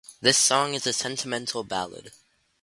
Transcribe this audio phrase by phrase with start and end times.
[0.19, 2.11] The song is a sentimental ballad.